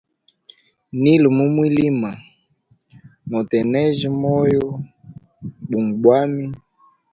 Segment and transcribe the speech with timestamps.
[1.01, 2.09] Nili mumwilima,
[3.29, 4.65] notegnena moyo
[5.69, 6.45] bunga bwami.